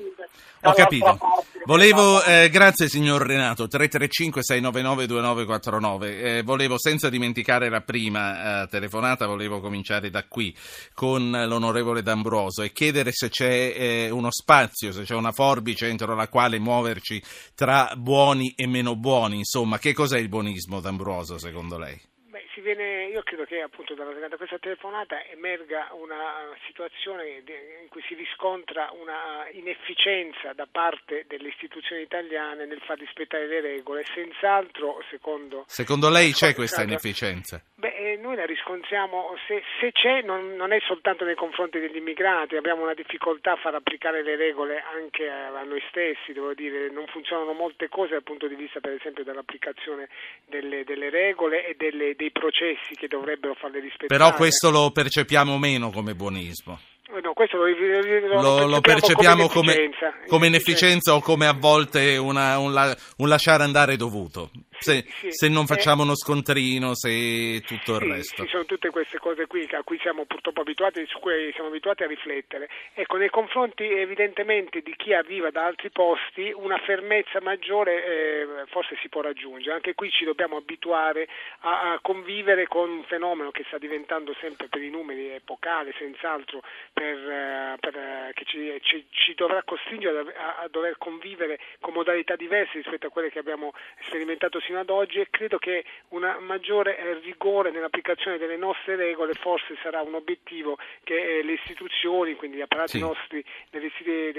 Ho 0.63 0.73
capito. 0.73 1.19
Volevo, 1.67 2.23
eh, 2.25 2.49
grazie 2.51 2.89
signor 2.89 3.23
Renato, 3.23 3.69
335 3.69 4.43
699 4.43 5.07
2949. 5.07 6.39
Eh, 6.39 6.43
volevo, 6.43 6.79
senza 6.79 7.09
dimenticare 7.09 7.69
la 7.69 7.83
prima 7.83 8.63
eh, 8.63 8.67
telefonata, 8.69 9.27
volevo 9.27 9.61
cominciare 9.61 10.11
da 10.11 10.25
qui 10.27 10.55
con 10.95 11.31
l'onorevole 11.31 12.03
D'Ambroso 12.03 12.63
e 12.63 12.73
chiedere 12.73 13.13
se 13.13 13.29
c'è 13.29 13.75
eh, 13.77 14.11
uno 14.11 14.33
spazio, 14.33 14.91
se 14.91 15.05
c'è 15.05 15.15
una 15.15 15.33
forbice 15.33 15.87
entro 15.87 16.15
la 16.15 16.29
quale 16.29 16.59
muoverci 16.59 17.23
tra 17.55 17.93
buoni 17.97 18.53
e 18.57 18.67
meno 18.67 18.97
buoni. 18.97 19.37
Insomma, 19.37 19.79
che 19.79 19.93
cos'è 19.93 20.19
il 20.19 20.29
buonismo 20.29 20.81
D'Ambroso 20.81 21.39
secondo 21.39 21.79
lei? 21.79 22.01
Viene, 22.65 23.07
io 23.07 23.23
credo 23.23 23.45
che 23.45 23.61
appunto 23.61 23.95
da, 23.95 24.05
da, 24.05 24.37
questa 24.37 24.59
telefonata 24.59 25.23
emerga 25.27 25.91
una 25.93 26.49
situazione 26.67 27.43
in 27.83 27.89
cui 27.91 28.03
si 28.09 28.15
riscontra 28.15 28.91
una 28.99 29.47
inefficienza 29.53 30.53
da 30.55 30.67
parte 30.71 31.27
delle 31.29 31.49
istituzioni 31.49 32.03
italiane 32.03 32.65
nel 32.65 32.81
far 32.81 32.99
rispettare 32.99 33.47
le 33.47 33.61
regole, 33.61 34.05
senz'altro 34.15 35.05
secondo... 35.11 35.65
Secondo 35.69 36.09
lei 36.09 36.33
c'è 36.33 36.55
questa 36.55 36.83
inefficienza? 36.83 37.63
Beh, 37.75 37.95
eh, 37.95 38.17
noi 38.17 38.35
la 38.35 38.47
riscontriamo, 38.47 39.37
se, 39.47 39.63
se 39.79 39.93
c'è 39.93 40.23
non, 40.23 40.57
non, 40.57 40.73
è 40.73 40.81
soltanto 40.87 41.25
nei 41.25 41.35
confronti 41.35 41.79
degli 41.79 41.97
immigrati, 41.97 42.57
abbiamo 42.57 42.83
una 42.83 42.95
difficoltà 42.95 43.53
a 43.53 43.57
far 43.57 43.75
applicare 43.75 44.23
le 44.23 44.37
regole 44.37 44.83
anche 44.95 45.29
a, 45.29 45.59
a 45.59 45.63
noi 45.65 45.83
stessi, 45.91 46.33
devo 46.33 46.55
dire, 46.55 46.91
non 46.91 47.07
funzionano 47.09 47.53
molte 47.53 47.89
cose 47.89 48.13
dal 48.13 48.23
punto 48.23 48.49
di 48.49 48.55
vista 48.55 48.81
per 48.81 48.93
esempio 48.93 49.23
dell'applicazione 49.23 50.09
delle, 50.47 50.85
delle 50.85 51.11
regole 51.11 51.67
e 51.67 51.75
delle, 51.77 52.15
dei 52.17 52.31
processi 52.31 52.54
che 52.97 53.09
dovrebbero 53.09 53.55
farle 53.55 53.81
rispettare. 53.81 54.07
Però 54.07 54.35
questo 54.35 54.71
lo 54.71 54.91
percepiamo 54.91 55.59
meno 55.59 55.91
come 55.91 56.15
buonismo. 56.15 56.79
Eh, 57.15 57.21
no, 57.21 57.33
questo 57.33 57.59
lo, 57.59 57.67
lo, 57.67 58.41
lo, 58.41 58.67
lo 58.67 58.81
percepiamo 58.81 59.49
come, 59.49 59.75
inefficienza, 59.75 60.15
come 60.27 60.47
inefficienza 60.47 61.15
o 61.15 61.21
come 61.21 61.47
a 61.47 61.53
volte 61.53 62.17
una, 62.17 62.59
un, 62.59 62.97
un, 63.19 63.29
lasciare 63.29 63.63
andare 63.63 63.97
dovuto. 63.97 64.51
Se, 64.79 65.05
sì, 65.07 65.31
se 65.31 65.49
non 65.49 65.67
facciamo 65.67 66.03
eh, 66.03 66.05
uno 66.05 66.17
scontrino, 66.17 66.95
se 66.95 67.61
tutto 67.67 67.97
sì, 67.97 68.05
il 68.05 68.11
resto. 68.13 68.43
Ci 68.45 68.49
sono 68.51 68.65
tutte 68.65 68.91
queste 68.91 69.19
cose 69.19 69.47
qui 69.47 69.69
a 69.73 69.83
cui 69.83 69.99
siamo 70.01 70.25
purtroppo 70.25 70.61
abituati, 70.61 71.05
su 71.07 71.19
cui 71.19 71.51
siamo 71.53 71.69
abituati 71.69 72.03
a 72.03 72.07
riflettere. 72.07 72.69
Ecco, 72.95 73.17
nei 73.17 73.31
confronti 73.31 73.85
evidentemente 73.85 74.81
di 74.81 74.95
chi 74.97 75.13
arriva 75.13 75.51
da 75.51 75.65
altri 75.65 75.91
posti, 75.91 76.53
una 76.55 76.79
fermezza 76.79 77.41
maggiore 77.41 78.05
eh, 78.05 78.47
forse 78.69 78.97
si 79.01 79.09
può 79.09 79.21
raggiungere. 79.21 79.75
Anche 79.75 79.95
qui 79.95 80.11
ci 80.11 80.25
dobbiamo 80.25 80.57
abituare 80.57 81.29
a, 81.61 81.93
a, 81.93 81.99
convivere 82.01 82.67
con 82.67 82.91
un 82.91 83.05
fenomeno 83.05 83.51
che 83.51 83.65
sta 83.67 83.79
diventando 83.79 84.35
sempre 84.41 84.69
per 84.69 84.83
i 84.83 84.91
numeri 84.91 85.31
epocale, 85.31 85.95
senz'altro, 85.99 86.63
per, 86.93 87.17
eh, 87.17 87.77
per, 87.81 87.97
eh, 87.97 88.31
che 88.35 88.45
ci, 88.45 88.81
ci, 88.83 89.07
ci, 89.11 89.35
dovrà 89.35 89.63
costringere 89.63 90.35
a, 90.37 90.63
a 90.63 90.69
dover 90.69 90.97
convivere 90.99 91.59
con 91.81 91.93
modalità 91.93 92.37
diverse 92.37 92.79
rispetto 92.79 93.07
a 93.07 93.11
quelle 93.11 93.31
che 93.31 93.39
abbiamo 93.39 93.73
sperimentato 94.07 94.61
fino 94.65 94.81
ad 94.81 94.91
oggi 94.91 95.21
e 95.21 95.29
credo 95.31 95.59
che 95.59 95.85
un 96.09 96.23
maggiore 96.41 96.99
eh, 96.99 97.21
rigore 97.21 97.71
nell'applicazione 97.71 98.39
delle 98.39 98.57
nostre 98.57 98.97
regole 98.97 99.35
forse 99.35 99.77
sarà 99.83 100.01
un 100.03 100.15
obiettivo 100.15 100.79
che 101.03 101.39
eh, 101.39 101.43
le 101.43 101.53
istituzioni, 101.53 102.35
quindi 102.35 102.59
gli 102.59 102.63
apparati 102.63 102.99
sì. 102.99 103.01
nostri 103.01 103.45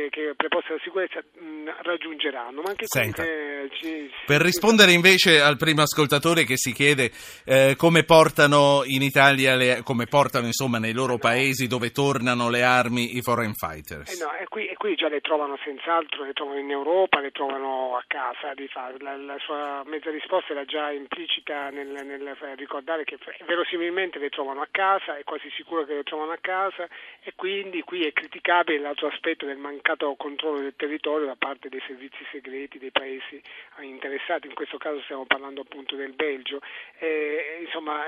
che 0.10 0.34
preposti 0.36 0.72
alla 0.72 0.82
sicurezza 0.82 1.20
mh, 1.20 1.82
raggiungeranno. 1.82 2.62
Ma 2.62 2.70
anche 2.70 2.86
Senta, 2.88 3.24
qui, 3.24 3.32
eh, 3.32 3.70
ci, 3.72 4.12
per 4.26 4.42
rispondere 4.42 4.92
invece 4.92 5.40
al 5.42 5.58
primo 5.58 5.82
ascoltatore 5.82 6.44
che 6.44 6.58
si 6.58 6.72
chiede 6.72 7.12
eh, 7.46 7.76
come 7.78 8.04
portano 8.04 8.84
in 8.86 9.02
Italia, 9.02 9.56
le, 9.56 9.82
come 9.84 10.06
portano 10.06 10.46
insomma 10.46 10.80
nei 10.80 10.94
loro 10.94 11.18
paesi 11.18 11.68
dove 11.68 11.92
tornano 11.92 12.50
le 12.50 12.64
armi 12.64 13.18
i 13.18 13.22
foreign 13.22 13.52
fighters. 13.52 14.14
Eh 14.14 14.24
no, 14.24 14.34
e 14.36 14.46
qui, 14.48 14.68
e 14.68 14.76
qui 14.76 14.96
già 14.96 15.08
le 15.08 15.22
trovano 15.22 15.58
senz'altro, 15.64 16.24
le 16.24 16.34
trovano 16.34 16.60
in 16.60 16.72
Europa, 16.72 17.20
le 17.20 17.32
trovano 17.32 17.96
a 17.98 18.04
casa 18.08 18.54
di 18.54 18.68
fare. 18.68 18.96
La, 19.00 19.16
la 19.18 19.38
sua 19.40 19.84
mezza 19.86 20.12
risposta 20.16 20.54
era 20.54 20.66
già 20.66 20.92
implicita 20.92 21.70
nel, 21.70 21.88
nel, 21.88 22.36
ricordare 22.56 23.04
che 23.04 23.18
verosimilmente 23.46 24.20
le 24.20 24.30
trovano 24.30 24.62
a 24.62 24.68
casa, 24.70 25.18
è 25.18 25.24
quasi 25.24 25.50
sicuro 25.52 25.86
che 25.86 25.94
le 25.94 26.04
trovano 26.04 26.32
a 26.32 26.38
casa 26.40 26.88
e 27.22 27.34
quindi 27.36 27.82
qui 27.82 28.06
è 28.06 28.14
criticabile 28.14 28.80
l'altro 28.80 29.08
aspetto 29.08 29.46
del 29.46 29.58
mancato 29.58 30.14
controllo 30.16 30.60
del 30.60 30.76
territorio 30.76 31.26
da 31.28 31.36
parte 31.36 31.70
dei 31.70 31.82
servizi 31.86 32.26
segreti 32.32 32.80
dei 32.80 32.92
paesi 32.92 33.42
interessati, 33.82 34.48
in 34.48 34.54
questo 34.54 34.78
caso 34.78 35.02
stiamo 35.02 35.26
parlando 35.26 35.62
appunto 35.62 35.96
del 35.96 36.14
Belgio. 36.14 36.62
Eh, 37.00 37.62
insomma, 37.62 38.06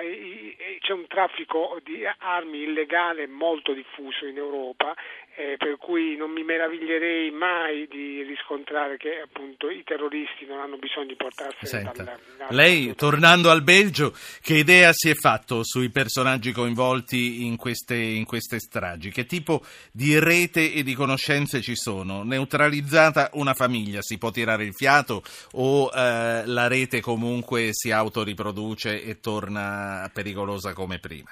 c'è 0.80 0.94
un 0.94 1.08
traffico 1.08 1.80
di 1.84 2.04
armi 2.20 2.64
illegale 2.64 3.28
molto 3.28 3.74
diffuso 3.74 4.26
in 4.26 4.38
Europa 4.38 4.96
eh, 5.38 5.56
per 5.56 5.78
cui 5.78 6.18
non 6.18 6.32
mi 6.32 6.44
meraviglierei 6.44 7.30
mai 7.30 7.88
di 7.88 8.24
riscontrare 8.24 8.98
che 8.98 9.22
appunto 9.24 9.70
i 9.70 9.84
terroristi 9.84 10.48
non 10.48 10.60
hanno 10.60 10.78
bisogno 10.78 11.06
di 11.06 11.16
portarsi 11.16 11.70
dal, 11.70 11.94
dal, 11.94 12.18
Lei, 12.50 12.96
tornando 12.96 13.52
al 13.52 13.62
Belgio, 13.62 14.16
che 14.42 14.56
idea 14.56 14.90
si 14.94 15.10
è 15.10 15.14
fatto 15.14 15.64
sui 15.64 15.92
personaggi 15.92 16.52
coinvolti 16.52 17.46
in 17.46 17.56
queste, 17.56 17.96
in 17.96 18.26
queste 18.26 18.58
stragi? 18.58 19.12
Che 19.12 19.28
tipo 19.28 19.64
di 19.92 20.18
rete 20.18 20.74
e 20.74 20.82
di 20.82 20.96
conoscenze 20.96 21.62
ci 21.62 21.76
sono? 21.76 22.24
Neutralizzata 22.24 23.30
una 23.34 23.54
famiglia, 23.54 24.02
si 24.02 24.18
può 24.18 24.32
tirare 24.32 24.64
il 24.64 24.74
fiato 24.74 25.22
o 25.52 25.92
eh, 25.94 26.48
la 26.48 26.68
rete 26.68 27.00
comunque 27.00 27.70
si 27.74 27.92
autoriproduce 27.92 29.04
e 29.04 29.20
torna 29.20 30.10
pericolosa 30.12 30.74
come 30.74 30.98
prima? 30.98 31.30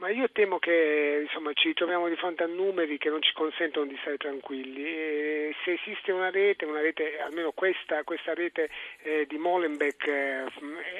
Ma 0.00 0.08
io 0.08 0.30
temo 0.32 0.58
che 0.58 1.26
insomma, 1.28 1.52
ci 1.52 1.74
troviamo 1.74 2.08
di 2.08 2.16
fronte 2.16 2.42
a 2.42 2.46
numeri 2.46 2.96
che 2.96 3.10
non 3.10 3.20
ci 3.20 3.34
consentono 3.34 3.84
di 3.84 3.98
stare 4.00 4.16
tranquilli. 4.16 4.82
E 4.82 5.54
se 5.62 5.72
esiste 5.72 6.10
una 6.10 6.30
rete, 6.30 6.64
una 6.64 6.80
rete 6.80 7.20
almeno 7.20 7.52
questa, 7.52 8.02
questa 8.02 8.32
rete 8.32 8.70
eh, 9.02 9.26
di 9.28 9.36
Molenbeek 9.36 10.06
eh, 10.06 10.44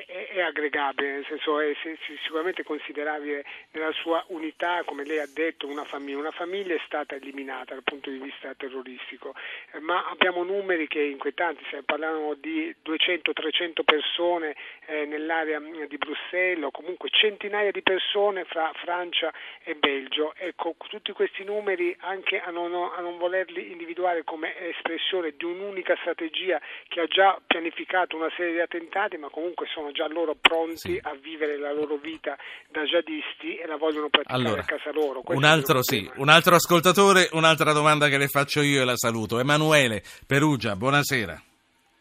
è, 0.04 0.28
è, 0.34 0.40
aggregabile, 0.42 1.12
nel 1.12 1.24
senso 1.26 1.60
è, 1.60 1.70
è, 1.70 1.96
sicuramente 2.22 2.62
considerabile 2.62 3.42
nella 3.70 3.90
sua 3.92 4.22
unità, 4.28 4.82
come 4.84 5.06
lei 5.06 5.18
ha 5.18 5.28
detto, 5.32 5.66
una 5.66 5.84
famiglia. 5.84 6.18
Una 6.18 6.30
famiglia 6.30 6.74
è 6.74 6.82
stata 6.84 7.14
eliminata 7.14 7.72
dal 7.72 7.82
punto 7.82 8.10
di 8.10 8.18
vista 8.18 8.52
terroristico, 8.54 9.34
eh, 9.72 9.80
ma 9.80 10.10
abbiamo 10.10 10.44
numeri 10.44 10.86
che 10.88 11.00
inquietanti, 11.00 11.64
se 11.70 11.82
parliamo 11.84 12.34
di 12.34 12.74
200-300 12.84 13.82
persone 13.82 14.54
eh, 14.84 15.06
nell'area 15.06 15.58
di 15.58 15.96
Bruxelles 15.96 16.64
o 16.64 16.70
comunque 16.70 17.08
centinaia 17.08 17.70
di 17.70 17.80
persone 17.80 18.44
fra, 18.44 18.70
fra 18.74 18.88
Francia 18.90 19.32
e 19.62 19.76
Belgio. 19.76 20.34
Ecco, 20.34 20.74
tutti 20.88 21.12
questi 21.12 21.44
numeri 21.44 21.96
anche 22.00 22.40
a 22.40 22.50
non, 22.50 22.72
a 22.74 23.00
non 23.00 23.18
volerli 23.18 23.70
individuare 23.70 24.24
come 24.24 24.50
espressione 24.68 25.34
di 25.36 25.44
un'unica 25.44 25.94
strategia 26.00 26.60
che 26.88 27.00
ha 27.02 27.06
già 27.06 27.38
pianificato 27.46 28.16
una 28.16 28.30
serie 28.36 28.54
di 28.54 28.60
attentati, 28.60 29.16
ma 29.16 29.28
comunque 29.28 29.66
sono 29.72 29.92
già 29.92 30.08
loro 30.08 30.34
pronti 30.34 30.94
sì. 30.94 31.00
a 31.00 31.14
vivere 31.14 31.56
la 31.56 31.72
loro 31.72 31.96
vita 31.96 32.36
da 32.68 32.82
jihadisti 32.82 33.56
e 33.58 33.66
la 33.66 33.76
vogliono 33.76 34.08
praticare 34.08 34.42
allora, 34.42 34.62
a 34.62 34.64
casa 34.64 34.90
loro. 34.90 35.22
un 35.24 35.44
altro, 35.44 35.82
sì, 35.84 36.10
un 36.16 36.28
altro 36.28 36.56
ascoltatore, 36.56 37.28
un'altra 37.32 37.72
domanda 37.72 38.08
che 38.08 38.18
le 38.18 38.26
faccio 38.26 38.60
io 38.60 38.82
e 38.82 38.84
la 38.84 38.96
saluto. 38.96 39.38
Emanuele 39.38 40.02
Perugia, 40.26 40.74
buonasera. 40.74 41.40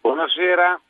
Buonasera. 0.01 0.81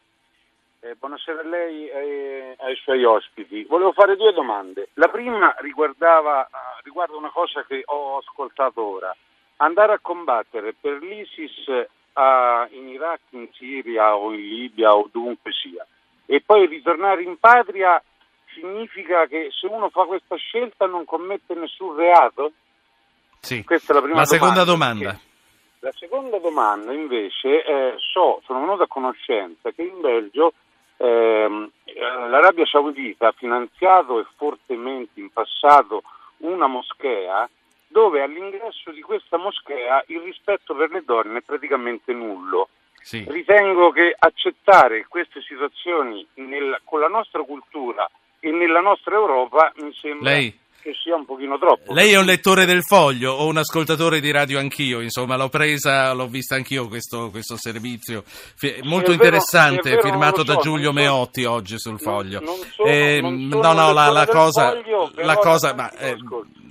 Eh, 0.82 0.96
buonasera 0.98 1.42
a 1.42 1.44
lei 1.44 1.90
e 1.90 2.56
ai 2.58 2.76
suoi 2.76 3.04
ospiti. 3.04 3.66
Volevo 3.66 3.92
fare 3.92 4.16
due 4.16 4.32
domande. 4.32 4.90
La 4.94 5.10
prima 5.10 5.54
riguardava, 5.60 6.48
ah, 6.50 6.80
riguarda 6.84 7.18
una 7.18 7.32
cosa 7.32 7.64
che 7.66 7.84
ho 7.86 8.18
ascoltato 8.18 8.82
ora. 8.82 9.14
Andare 9.58 9.94
a 9.94 10.00
combattere 10.00 10.74
per 10.80 11.02
l'ISIS 11.02 11.68
uh, 11.68 12.74
in 12.74 12.88
Iraq, 12.88 13.20
in 13.32 13.50
Siria 13.52 14.16
o 14.16 14.32
in 14.32 14.40
Libia 14.40 14.96
o 14.96 15.10
dovunque 15.12 15.52
sia 15.52 15.86
e 16.32 16.44
poi 16.46 16.68
ritornare 16.68 17.24
in 17.24 17.40
patria 17.40 18.02
significa 18.54 19.26
che 19.26 19.50
se 19.52 19.66
uno 19.66 19.90
fa 19.90 20.06
questa 20.06 20.36
scelta 20.36 20.86
non 20.86 21.04
commette 21.04 21.56
nessun 21.56 21.96
reato? 21.96 22.52
Sì. 23.40 23.64
Questa 23.64 23.94
è 23.94 23.96
la 23.96 24.02
prima 24.04 24.20
la 24.20 24.26
seconda 24.26 24.64
domanda. 24.64 25.20
La 25.80 25.92
seconda 25.98 26.38
domanda 26.38 26.94
invece, 26.94 27.64
eh, 27.64 27.96
so, 27.98 28.42
sono 28.46 28.60
venuto 28.60 28.84
a 28.84 28.88
conoscenza 28.88 29.72
che 29.72 29.82
in 29.82 30.00
Belgio 30.02 30.54
ehm, 31.00 31.72
l'Arabia 32.30 32.66
Saudita 32.66 33.28
ha 33.28 33.34
finanziato 33.34 34.20
e 34.20 34.26
fortemente 34.36 35.20
in 35.20 35.32
passato 35.32 36.04
una 36.38 36.68
moschea 36.68 37.50
dove 37.88 38.22
all'ingresso 38.22 38.92
di 38.92 39.02
questa 39.02 39.38
moschea 39.38 40.04
il 40.08 40.22
rispetto 40.22 40.76
per 40.76 40.92
le 40.92 41.04
donne 41.04 41.40
è 41.40 41.42
praticamente 41.42 42.14
nullo. 42.14 42.70
Sì. 43.02 43.26
Ritengo 43.28 43.92
che 43.92 44.14
accettare 44.18 45.06
queste 45.08 45.42
situazioni 45.42 46.26
nel, 46.36 46.82
con 46.84 47.00
la 47.00 47.08
nostra 47.08 47.42
cultura 47.44 48.10
e 48.40 48.52
nella 48.52 48.82
nostra 48.82 49.16
Europa 49.16 49.72
mi 49.78 49.94
sembra 49.94 50.32
Lei 50.32 50.68
che 50.82 50.94
sia 51.02 51.16
un 51.16 51.26
pochino 51.26 51.58
troppo. 51.58 51.94
Lei 51.94 52.14
è 52.14 52.18
un 52.18 52.26
lettore 52.26 52.66
del 52.66 52.84
foglio 52.84 53.32
o 53.34 53.48
un 53.48 53.58
ascoltatore 53.58 54.20
di 54.20 54.32
radio 54.32 54.60
anch'io, 54.60 55.02
insomma 55.02 55.36
l'ho 55.36 55.50
presa, 55.50 56.14
l'ho 56.14 56.28
vista 56.28 56.56
anch'io 56.56 56.88
questo, 56.88 57.30
questo 57.30 57.58
servizio 57.58 58.24
molto 58.84 59.12
interessante 59.12 59.90
vero, 59.90 60.02
firmato 60.02 60.38
so, 60.38 60.44
da 60.44 60.56
Giulio 60.58 60.92
Meotti 60.92 61.46
oggi 61.46 61.78
sul 61.78 62.00
foglio. 62.00 62.40
Non, 62.40 62.58
non 62.58 62.68
sono, 62.72 62.90
eh, 62.90 63.22
no, 63.22 63.74
no, 63.74 63.94
la, 63.94 64.10
la 64.10 64.28
cosa, 64.28 64.72
foglio, 64.72 65.12
la 65.16 65.36
cosa 65.36 65.74
ma, 65.74 65.92
eh, 65.98 66.16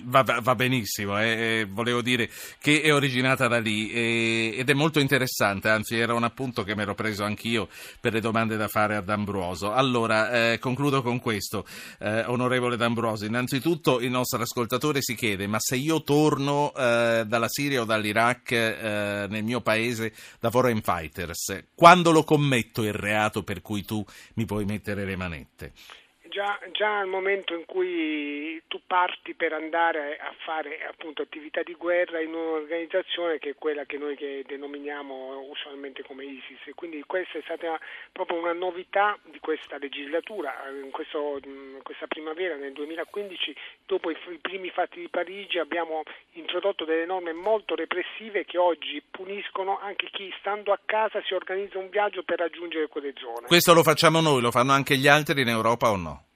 va, 0.04 0.24
va, 0.40 0.54
benissimo, 0.54 1.20
eh, 1.20 1.66
volevo 1.68 2.02
dire 2.02 2.28
che 2.60 2.80
è 2.80 2.92
originata 2.92 3.46
da 3.46 3.58
lì 3.58 3.90
eh, 3.90 4.54
ed 4.56 4.68
è 4.68 4.74
molto 4.74 5.00
interessante, 5.00 5.68
anzi 5.68 5.98
era 5.98 6.14
un 6.14 6.24
appunto 6.24 6.62
che 6.62 6.74
mi 6.74 6.82
ero 6.82 6.94
preso 6.94 7.24
anch'io 7.24 7.68
per 8.00 8.12
le 8.12 8.20
domande 8.20 8.56
da 8.56 8.68
fare 8.68 8.96
ad 8.96 9.08
Ambruoso. 9.08 9.72
Allora, 9.72 10.52
eh, 10.52 10.58
concludo 10.58 11.02
con 11.02 11.20
questo, 11.20 11.64
eh, 12.00 12.24
onorevole 12.26 12.76
D'Ambroso, 12.76 13.24
innanzitutto 13.24 13.97
il 14.00 14.10
nostro 14.10 14.42
ascoltatore 14.42 15.00
si 15.02 15.14
chiede, 15.14 15.46
ma 15.46 15.58
se 15.60 15.76
io 15.76 16.02
torno 16.02 16.72
eh, 16.74 17.24
dalla 17.26 17.48
Siria 17.48 17.82
o 17.82 17.84
dall'Iraq 17.84 18.50
eh, 18.52 19.26
nel 19.28 19.44
mio 19.44 19.60
paese 19.60 20.12
da 20.40 20.50
foreign 20.50 20.80
fighters, 20.80 21.64
quando 21.74 22.10
lo 22.10 22.24
commetto 22.24 22.82
il 22.82 22.92
reato 22.92 23.42
per 23.42 23.62
cui 23.62 23.84
tu 23.84 24.04
mi 24.34 24.44
puoi 24.44 24.64
mettere 24.64 25.04
le 25.04 25.16
manette? 25.16 25.72
Già, 26.38 26.56
già, 26.70 27.00
al 27.00 27.08
momento 27.08 27.52
in 27.52 27.64
cui 27.66 28.62
tu 28.68 28.80
parti 28.86 29.34
per 29.34 29.52
andare 29.52 30.18
a 30.18 30.32
fare 30.44 30.86
appunto, 30.88 31.22
attività 31.22 31.64
di 31.64 31.74
guerra 31.74 32.20
in 32.20 32.32
un'organizzazione 32.32 33.40
che 33.40 33.50
è 33.50 33.54
quella 33.56 33.84
che 33.86 33.98
noi 33.98 34.14
che 34.14 34.44
denominiamo 34.46 35.48
usualmente 35.50 36.04
come 36.04 36.22
ISIS, 36.22 36.72
quindi 36.76 37.02
questa 37.04 37.38
è 37.38 37.42
stata 37.42 37.76
proprio 38.12 38.38
una 38.38 38.52
novità 38.52 39.18
di 39.24 39.40
questa 39.40 39.78
legislatura, 39.78 40.54
in, 40.70 40.92
questo, 40.92 41.40
questa 41.82 42.06
primavera 42.06 42.54
nel 42.54 42.72
2015, 42.72 43.56
dopo 43.84 44.08
i, 44.08 44.16
i 44.30 44.38
primi 44.40 44.70
fatti 44.70 45.00
di 45.00 45.08
Parigi 45.08 45.58
abbiamo 45.58 46.04
introdotto 46.34 46.84
delle 46.84 47.04
norme 47.04 47.32
molto 47.32 47.74
repressive 47.74 48.44
che 48.44 48.58
oggi 48.58 49.02
puniscono 49.10 49.80
anche 49.80 50.08
chi 50.12 50.32
stando 50.38 50.70
a 50.70 50.78
casa 50.84 51.20
si 51.26 51.34
organizza 51.34 51.78
un 51.78 51.88
viaggio 51.88 52.22
per 52.22 52.38
raggiungere 52.38 52.86
quelle 52.86 53.12
zone. 53.16 53.48
Questo 53.48 53.74
lo 53.74 53.82
facciamo 53.82 54.20
noi, 54.20 54.40
lo 54.40 54.52
fanno 54.52 54.70
anche 54.70 54.96
gli 54.96 55.08
altri 55.08 55.42
in 55.42 55.48
Europa 55.48 55.90
o 55.90 55.96
no? 55.96 56.26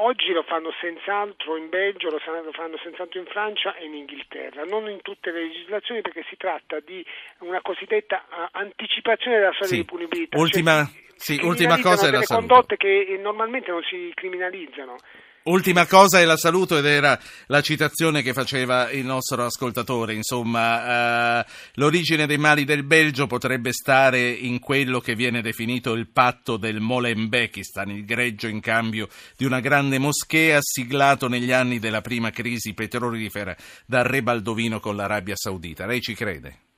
Eh, 0.00 0.04
oggi 0.04 0.32
lo 0.32 0.42
fanno 0.42 0.70
senz'altro 0.80 1.56
in 1.56 1.68
Belgio, 1.68 2.08
lo 2.08 2.18
fanno 2.18 2.76
senz'altro 2.82 3.20
in 3.20 3.26
Francia 3.26 3.74
e 3.76 3.84
in 3.84 3.94
Inghilterra, 3.94 4.64
non 4.64 4.88
in 4.88 5.00
tutte 5.02 5.30
le 5.30 5.42
legislazioni 5.44 6.00
perché 6.00 6.24
si 6.28 6.36
tratta 6.36 6.80
di 6.80 7.04
una 7.40 7.60
cosiddetta 7.60 8.24
anticipazione 8.52 9.38
della 9.38 9.52
storia 9.52 9.68
sì. 9.68 9.76
di 9.76 9.84
punibilità. 9.84 10.38
Ultima, 10.38 10.84
cioè, 10.84 11.14
sì, 11.16 11.40
ultima 11.42 11.78
cosa 11.80 12.08
è 12.08 12.10
la 12.10 12.22
salute. 12.22 12.46
condotte 12.46 12.76
che 12.76 13.18
normalmente 13.20 13.70
non 13.70 13.82
si 13.82 14.10
criminalizzano. 14.14 14.96
Ultima 15.42 15.86
cosa 15.86 16.20
e 16.20 16.26
la 16.26 16.36
saluto 16.36 16.76
ed 16.76 16.84
era 16.84 17.18
la 17.46 17.62
citazione 17.62 18.20
che 18.20 18.34
faceva 18.34 18.90
il 18.90 19.06
nostro 19.06 19.46
ascoltatore, 19.46 20.12
insomma, 20.12 21.40
eh, 21.40 21.46
l'origine 21.76 22.26
dei 22.26 22.36
mali 22.36 22.64
del 22.64 22.82
Belgio 22.82 23.26
potrebbe 23.26 23.72
stare 23.72 24.28
in 24.28 24.58
quello 24.58 25.00
che 25.00 25.14
viene 25.14 25.40
definito 25.40 25.94
il 25.94 26.08
patto 26.08 26.58
del 26.58 26.80
Molenbeekistan, 26.80 27.88
il 27.88 28.04
greggio 28.04 28.48
in 28.48 28.60
cambio 28.60 29.08
di 29.34 29.46
una 29.46 29.60
grande 29.60 29.98
moschea 29.98 30.58
siglato 30.60 31.26
negli 31.26 31.52
anni 31.52 31.78
della 31.78 32.02
prima 32.02 32.28
crisi 32.28 32.74
petrolifera 32.74 33.56
dal 33.86 34.04
re 34.04 34.22
Baldovino 34.22 34.78
con 34.78 34.94
l'Arabia 34.94 35.36
Saudita. 35.36 35.86
Lei 35.86 36.02
ci 36.02 36.14
crede? 36.14 36.69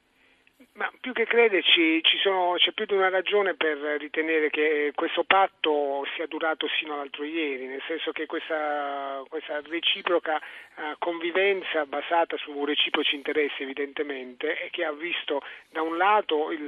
Ma 0.82 0.90
più 1.00 1.12
che 1.12 1.26
crederci 1.26 2.02
ci 2.02 2.18
sono, 2.18 2.54
c'è 2.56 2.72
più 2.72 2.86
di 2.86 2.94
una 2.94 3.08
ragione 3.08 3.54
per 3.54 3.78
ritenere 4.00 4.50
che 4.50 4.90
questo 4.96 5.22
patto 5.22 6.04
sia 6.16 6.26
durato 6.26 6.66
sino 6.80 6.94
all'altro 6.94 7.22
ieri, 7.22 7.66
nel 7.66 7.82
senso 7.86 8.10
che 8.10 8.26
questa, 8.26 9.22
questa 9.28 9.62
reciproca 9.68 10.40
uh, 10.74 10.82
convivenza 10.98 11.86
basata 11.86 12.36
su 12.36 12.64
reciproci 12.64 13.14
interessi 13.14 13.62
evidentemente 13.62 14.58
e 14.58 14.70
che 14.70 14.84
ha 14.84 14.90
visto 14.90 15.40
da 15.70 15.82
un 15.82 15.96
lato 15.96 16.50
il, 16.50 16.66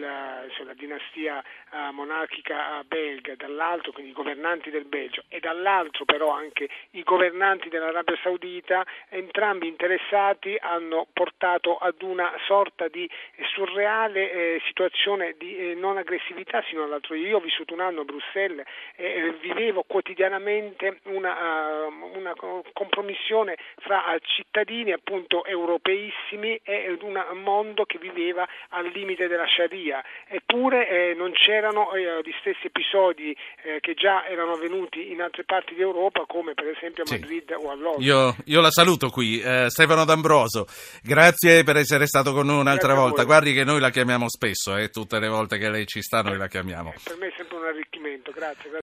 cioè, 0.54 0.64
la 0.64 0.74
dinastia 0.74 1.42
uh, 1.72 1.92
monarchica 1.92 2.84
belga, 2.86 3.34
dall'altro 3.34 3.90
quindi 3.90 4.12
i 4.12 4.14
governanti 4.14 4.70
del 4.70 4.84
Belgio 4.84 5.24
e 5.26 5.40
dall'altro 5.40 6.04
però 6.04 6.30
anche 6.30 6.68
i 6.92 7.02
governanti 7.02 7.68
dell'Arabia 7.68 8.16
Saudita, 8.22 8.86
entrambi 9.08 9.66
interessati 9.66 10.56
hanno 10.60 11.08
portato 11.12 11.78
ad 11.78 12.00
una 12.02 12.32
sorta 12.46 12.86
di 12.86 13.10
surreale 13.54 14.02
eh, 14.12 14.60
situazione 14.66 15.34
di 15.38 15.56
eh, 15.56 15.74
non 15.74 15.96
aggressività 15.96 16.62
sino 16.68 16.84
all'altro. 16.84 17.14
Io 17.14 17.36
ho 17.36 17.40
vissuto 17.40 17.74
un 17.74 17.80
anno 17.80 18.02
a 18.02 18.04
Bruxelles 18.04 18.66
e 18.96 19.04
eh, 19.04 19.32
vivevo 19.40 19.84
quotidianamente 19.86 21.00
una, 21.04 21.86
uh, 21.86 22.18
una 22.18 22.34
compromissione 22.72 23.56
fra 23.78 24.02
cittadini 24.22 24.92
appunto 24.92 25.44
europeissimi 25.44 26.60
e 26.62 26.96
un 27.00 27.22
mondo 27.42 27.84
che 27.84 27.98
viveva 27.98 28.46
al 28.70 28.90
limite 28.92 29.28
della 29.28 29.46
Sharia. 29.46 30.02
Eppure 30.28 30.88
eh, 30.88 31.14
non 31.14 31.32
c'erano 31.32 31.92
eh, 31.92 32.20
gli 32.24 32.34
stessi 32.40 32.66
episodi 32.66 33.36
eh, 33.62 33.80
che 33.80 33.94
già 33.94 34.26
erano 34.26 34.52
avvenuti 34.52 35.10
in 35.10 35.20
altre 35.20 35.44
parti 35.44 35.74
d'Europa 35.74 36.24
come 36.26 36.54
per 36.54 36.68
esempio 36.68 37.04
a 37.06 37.10
Madrid 37.10 37.46
sì. 37.46 37.52
o 37.52 37.70
a 37.70 37.74
Londra. 37.74 38.04
Io, 38.04 38.36
io, 38.46 38.60
la 38.60 38.70
saluto 38.70 39.10
qui, 39.10 39.38
Stefano 39.66 40.04
D'Ambroso. 40.04 40.66
Grazie 41.02 41.62
per 41.62 41.76
essere 41.76 42.06
stato 42.06 42.32
con 42.32 42.46
noi 42.46 42.60
un'altra 42.60 42.94
volta. 42.94 43.24
Guardi 43.24 43.52
che 43.52 43.64
noi 43.64 43.80
la 43.84 43.90
chiamiamo 43.90 44.28
spesso, 44.28 44.76
eh, 44.76 44.88
tutte 44.88 45.18
le 45.18 45.28
volte 45.28 45.58
che 45.58 45.68
lei 45.68 45.86
ci 45.86 46.00
sta 46.00 46.22
noi 46.22 46.38
la 46.38 46.48
chiamiamo. 46.48 46.94
Per 47.02 47.16
me 47.18 47.28
è 47.28 47.32
sempre 47.36 47.58
un 47.58 47.64
arricchimento, 47.64 48.30
grazie. 48.32 48.70
grazie. 48.70 48.72